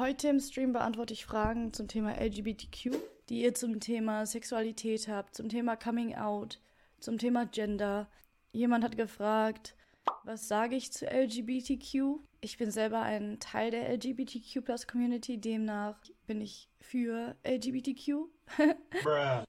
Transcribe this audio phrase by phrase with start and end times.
[0.00, 2.96] Heute im Stream beantworte ich Fragen zum Thema LGBTQ,
[3.28, 6.58] die ihr zum Thema Sexualität habt, zum Thema Coming Out,
[7.00, 8.08] zum Thema Gender.
[8.50, 9.76] Jemand hat gefragt,
[10.24, 12.18] was sage ich zu LGBTQ?
[12.40, 18.24] Ich bin selber ein Teil der LGBTQ Community, demnach bin ich für LGBTQ.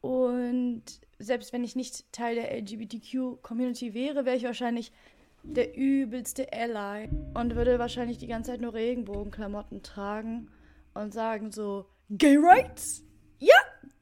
[0.00, 0.84] Und
[1.18, 4.92] selbst wenn ich nicht Teil der LGBTQ Community wäre, wäre ich wahrscheinlich
[5.44, 10.50] der übelste Ally und würde wahrscheinlich die ganze Zeit nur Regenbogenklamotten tragen
[10.94, 13.04] und sagen so, Gay Rights?
[13.38, 13.56] Ja,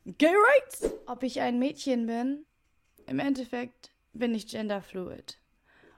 [0.04, 0.90] Gay Rights!
[1.06, 2.44] Ob ich ein Mädchen bin?
[3.06, 5.38] Im Endeffekt bin ich genderfluid.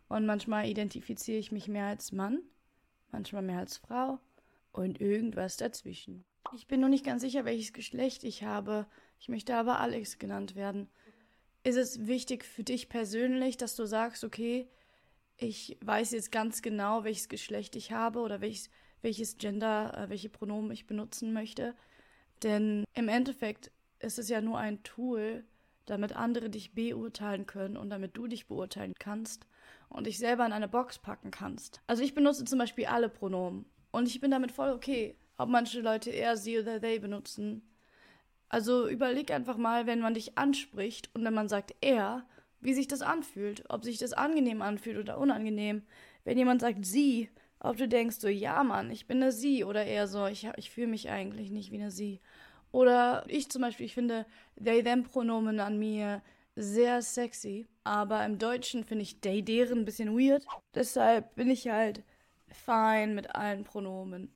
[0.09, 2.41] Und manchmal identifiziere ich mich mehr als Mann,
[3.11, 4.19] manchmal mehr als Frau
[4.73, 6.25] und irgendwas dazwischen.
[6.55, 8.87] Ich bin nur nicht ganz sicher, welches Geschlecht ich habe.
[9.19, 10.89] Ich möchte aber Alex genannt werden.
[11.62, 14.69] Ist es wichtig für dich persönlich, dass du sagst, okay,
[15.37, 18.70] ich weiß jetzt ganz genau, welches Geschlecht ich habe oder welches,
[19.02, 21.75] welches Gender, äh, welche Pronomen ich benutzen möchte.
[22.42, 25.44] Denn im Endeffekt ist es ja nur ein Tool,
[25.86, 29.47] damit andere dich beurteilen können und damit du dich beurteilen kannst
[29.89, 31.81] und dich selber in eine Box packen kannst.
[31.87, 35.81] Also ich benutze zum Beispiel alle Pronomen und ich bin damit voll okay, ob manche
[35.81, 37.62] Leute eher sie oder they benutzen.
[38.48, 42.27] Also überleg einfach mal, wenn man dich anspricht und wenn man sagt er,
[42.65, 45.83] wie sich das anfühlt, ob sich das angenehm anfühlt oder unangenehm.
[46.25, 47.29] Wenn jemand sagt sie,
[47.61, 50.71] ob du denkst so, ja Mann, ich bin eine sie oder eher so, ich, ich
[50.71, 52.21] fühle mich eigentlich nicht wie eine sie.
[52.73, 56.23] Oder ich zum Beispiel, ich finde they-them-Pronomen an mir
[56.56, 60.45] sehr sexy, aber im Deutschen finde ich they, deren ein bisschen weird.
[60.75, 62.03] Deshalb bin ich halt
[62.49, 64.34] fein mit allen Pronomen.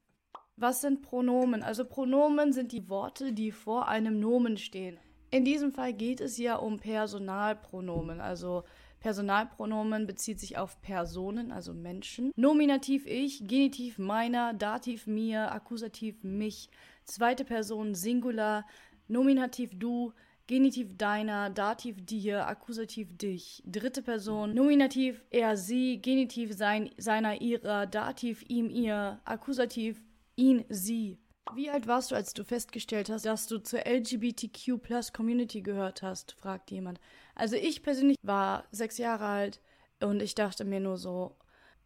[0.56, 1.62] Was sind Pronomen?
[1.62, 4.98] Also Pronomen sind die Worte, die vor einem Nomen stehen.
[5.30, 8.20] In diesem Fall geht es ja um Personalpronomen.
[8.20, 8.64] Also
[9.00, 12.32] Personalpronomen bezieht sich auf Personen, also Menschen.
[12.34, 16.68] Nominativ ich, Genitiv meiner, Dativ mir, Akkusativ mich,
[17.04, 18.66] zweite Person Singular,
[19.06, 20.12] Nominativ du,
[20.46, 27.86] Genitiv deiner, Dativ dir, Akkusativ dich, dritte Person, Nominativ er, sie, Genitiv sein, seiner, ihrer,
[27.86, 30.02] Dativ ihm, ihr, Akkusativ
[30.36, 31.18] ihn, sie.
[31.54, 36.32] Wie alt warst du, als du festgestellt hast, dass du zur LGBTQ Community gehört hast?
[36.32, 37.00] fragt jemand.
[37.34, 39.60] Also ich persönlich war sechs Jahre alt
[40.00, 41.36] und ich dachte mir nur so,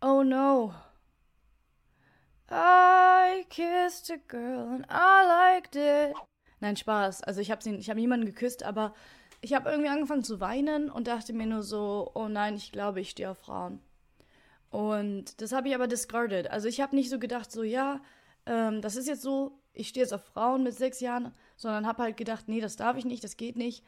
[0.00, 0.74] oh no.
[2.50, 6.14] I kissed a girl and I liked it.
[6.60, 7.22] Nein, Spaß.
[7.22, 8.94] Also ich habe hab niemanden geküsst, aber
[9.40, 13.00] ich habe irgendwie angefangen zu weinen und dachte mir nur so, oh nein, ich glaube,
[13.00, 13.80] ich stehe auf Frauen.
[14.70, 16.50] Und das habe ich aber discarded.
[16.50, 18.00] Also ich habe nicht so gedacht, so ja,
[18.46, 22.02] ähm, das ist jetzt so, ich stehe jetzt auf Frauen mit sechs Jahren, sondern habe
[22.02, 23.84] halt gedacht, nee, das darf ich nicht, das geht nicht.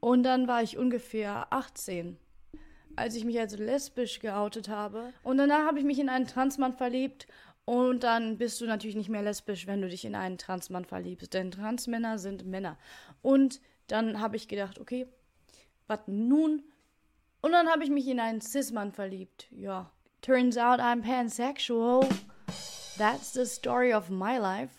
[0.00, 2.16] Und dann war ich ungefähr 18,
[2.96, 5.12] als ich mich als lesbisch geoutet habe.
[5.22, 7.26] Und danach habe ich mich in einen Transmann verliebt.
[7.64, 11.34] Und dann bist du natürlich nicht mehr lesbisch, wenn du dich in einen Transmann verliebst.
[11.34, 12.78] Denn Transmänner sind Männer.
[13.20, 15.06] Und dann habe ich gedacht, okay,
[15.86, 16.62] was nun?
[17.40, 19.48] Und dann habe ich mich in einen Cis-Mann verliebt.
[19.50, 19.90] Ja.
[20.22, 22.08] Turns out I'm pansexual.
[22.98, 24.74] That's the story of my life.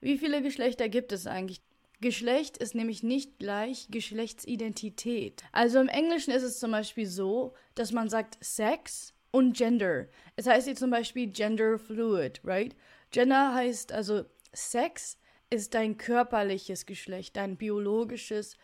[0.00, 1.60] Wie viele Geschlechter gibt es eigentlich?
[2.00, 5.44] Geschlecht ist nämlich nicht gleich Geschlechtsidentität.
[5.52, 10.08] Also im Englischen ist es zum Beispiel so, dass man sagt Sex und Gender.
[10.34, 12.74] Es heißt hier zum Beispiel Gender Fluid, right?
[13.12, 15.16] Gender heißt also Sex
[15.50, 18.56] ist dein körperliches Geschlecht, dein biologisches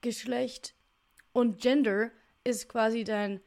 [0.00, 0.74] Geschlecht.
[1.34, 2.12] Und Gender
[2.44, 3.40] ist quasi dein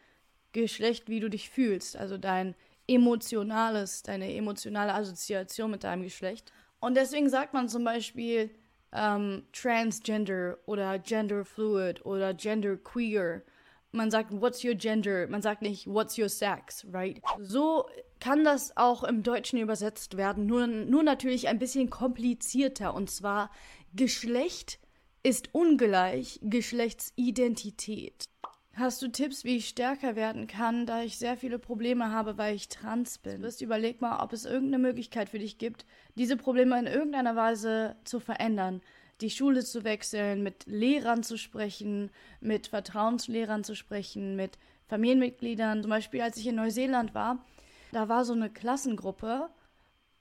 [0.51, 2.55] Geschlecht, wie du dich fühlst, also dein
[2.89, 6.51] emotionales, deine emotionale Assoziation mit deinem Geschlecht.
[6.79, 8.49] Und deswegen sagt man zum Beispiel
[8.91, 13.43] ähm, Transgender oder Gender Fluid oder Gender Queer.
[13.91, 15.27] Man sagt, what's your gender?
[15.27, 17.21] Man sagt nicht, what's your sex, right?
[17.39, 17.85] So
[18.19, 22.93] kann das auch im Deutschen übersetzt werden, nur, nur natürlich ein bisschen komplizierter.
[22.93, 23.49] Und zwar,
[23.95, 24.79] Geschlecht
[25.23, 28.25] ist ungleich Geschlechtsidentität.
[28.79, 32.55] Hast du Tipps, wie ich stärker werden kann, da ich sehr viele Probleme habe, weil
[32.55, 33.41] ich trans bin?
[33.41, 35.85] Wirst überleg mal, ob es irgendeine Möglichkeit für dich gibt,
[36.15, 38.79] diese Probleme in irgendeiner Weise zu verändern.
[39.19, 42.09] Die Schule zu wechseln, mit Lehrern zu sprechen,
[42.39, 45.81] mit Vertrauenslehrern zu sprechen, mit Familienmitgliedern.
[45.81, 47.45] Zum Beispiel, als ich in Neuseeland war,
[47.91, 49.49] da war so eine Klassengruppe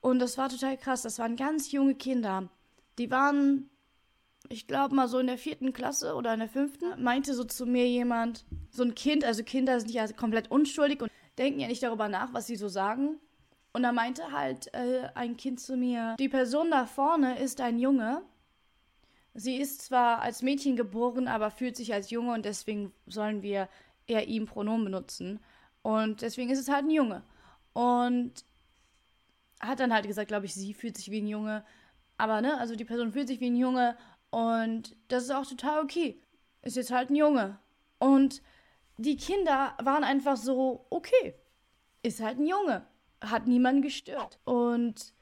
[0.01, 1.03] und das war total krass.
[1.03, 2.49] Das waren ganz junge Kinder.
[2.99, 3.71] Die waren
[4.49, 7.67] ich glaube mal so in der vierten Klasse oder in der fünften, meinte so zu
[7.67, 11.83] mir jemand, so ein Kind, also Kinder sind ja komplett unschuldig und denken ja nicht
[11.83, 13.19] darüber nach, was sie so sagen.
[13.73, 17.79] Und da meinte halt äh, ein Kind zu mir, die Person da vorne ist ein
[17.79, 18.23] Junge.
[19.35, 23.69] Sie ist zwar als Mädchen geboren, aber fühlt sich als Junge und deswegen sollen wir
[24.07, 25.41] eher ihm Pronomen benutzen.
[25.83, 27.23] Und deswegen ist es halt ein Junge.
[27.73, 28.33] Und
[29.61, 31.65] hat dann halt gesagt, glaube ich, sie fühlt sich wie ein Junge.
[32.17, 33.97] Aber, ne, also die Person fühlt sich wie ein Junge
[34.31, 36.21] und das ist auch total okay.
[36.63, 37.59] Ist jetzt halt ein Junge.
[37.99, 38.43] Und
[38.97, 41.35] die Kinder waren einfach so, okay,
[42.03, 42.87] ist halt ein Junge.
[43.21, 44.39] Hat niemanden gestört.
[44.45, 45.15] Und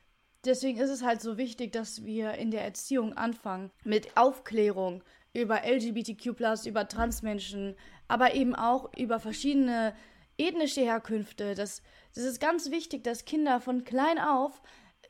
[0.44, 5.62] deswegen ist es halt so wichtig, dass wir in der Erziehung anfangen mit Aufklärung über
[5.64, 7.76] LGBTQ, über Transmenschen,
[8.08, 9.94] aber eben auch über verschiedene
[10.38, 11.54] ethnische Herkünfte.
[11.54, 11.82] Das,
[12.14, 14.62] das ist ganz wichtig, dass Kinder von klein auf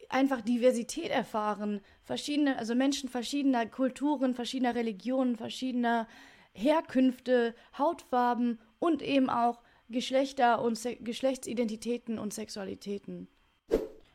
[0.08, 1.80] einfach Diversität erfahren.
[2.02, 6.06] Verschiedene, also Menschen verschiedener Kulturen, verschiedener Religionen, verschiedener
[6.52, 13.28] Herkünfte, Hautfarben und eben auch Geschlechter und Se Geschlechtsidentitäten und Sexualitäten.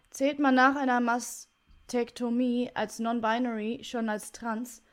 [0.10, 4.84] Zählt man nach einer Mastektomie als non-binary schon als trans?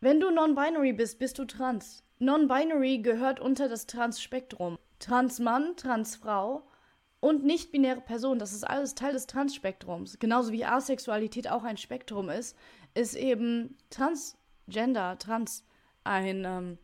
[0.00, 2.02] Wenn du non-binary bist, bist du trans.
[2.18, 4.78] Non-binary gehört unter das Trans-Spektrum.
[4.98, 6.62] Trans-Mann, Trans-Frau
[7.22, 10.18] und nicht-binäre Person, das ist alles Teil des Trans-Spektrums.
[10.18, 12.56] Genauso wie Asexualität auch ein Spektrum ist,
[12.94, 15.64] ist eben Transgender, Trans
[16.02, 16.78] ein ähm,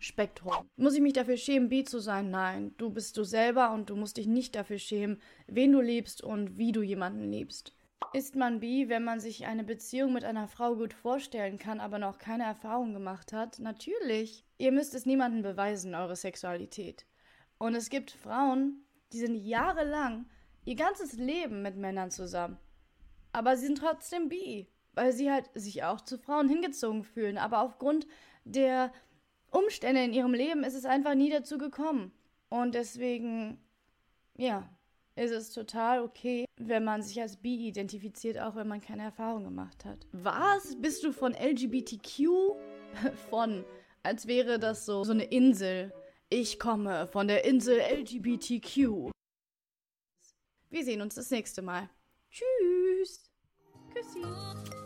[0.00, 0.52] Spektrum.
[0.74, 2.30] Muss ich mich dafür schämen, bi zu sein?
[2.30, 6.24] Nein, du bist du selber und du musst dich nicht dafür schämen, wen du liebst
[6.24, 7.72] und wie du jemanden liebst.
[8.12, 12.00] Ist man bi, wenn man sich eine Beziehung mit einer Frau gut vorstellen kann, aber
[12.00, 13.60] noch keine Erfahrung gemacht hat?
[13.60, 14.44] Natürlich.
[14.58, 17.06] Ihr müsst es niemandem beweisen, eure Sexualität.
[17.58, 18.81] Und es gibt Frauen,
[19.12, 20.26] die sind jahrelang
[20.64, 22.58] ihr ganzes Leben mit Männern zusammen.
[23.32, 27.38] Aber sie sind trotzdem bi, weil sie halt sich auch zu Frauen hingezogen fühlen.
[27.38, 28.06] Aber aufgrund
[28.44, 28.92] der
[29.50, 32.12] Umstände in ihrem Leben ist es einfach nie dazu gekommen.
[32.48, 33.58] Und deswegen,
[34.36, 34.68] ja,
[35.16, 39.44] ist es total okay, wenn man sich als bi identifiziert, auch wenn man keine Erfahrung
[39.44, 40.06] gemacht hat.
[40.12, 40.76] Was?
[40.80, 42.28] Bist du von LGBTQ?
[43.30, 43.64] von,
[44.02, 45.92] als wäre das so, so eine Insel.
[46.34, 49.10] Ich komme von der Insel LGBTQ.
[50.70, 51.90] Wir sehen uns das nächste Mal.
[52.30, 53.30] Tschüss.
[53.92, 54.81] Küssi.